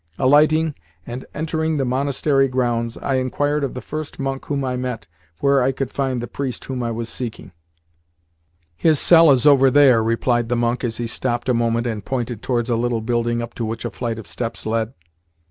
Alighting, 0.17 0.73
and 1.05 1.25
entering 1.35 1.77
the 1.77 1.85
monastery 1.85 2.47
grounds, 2.47 2.97
I 2.97 3.17
inquired 3.17 3.63
of 3.63 3.75
the 3.75 3.83
first 3.83 4.17
monk 4.17 4.45
whom 4.45 4.65
I 4.65 4.75
met 4.75 5.05
where 5.41 5.61
I 5.61 5.71
could 5.71 5.91
find 5.91 6.19
the 6.19 6.27
priest 6.27 6.65
whom 6.65 6.81
I 6.81 6.89
was 6.89 7.07
seeking. 7.07 7.51
"His 8.75 8.99
cell 8.99 9.29
is 9.29 9.45
over 9.45 9.69
there," 9.69 10.03
replied 10.03 10.49
the 10.49 10.55
monk 10.57 10.83
as 10.83 10.97
he 10.97 11.05
stopped 11.05 11.49
a 11.49 11.53
moment 11.53 11.85
and 11.85 12.03
pointed 12.03 12.41
towards 12.41 12.67
a 12.71 12.75
little 12.75 13.01
building 13.01 13.43
up 13.43 13.53
to 13.53 13.63
which 13.63 13.85
a 13.85 13.91
flight 13.91 14.17
of 14.17 14.25
steps 14.25 14.65
led. 14.65 14.95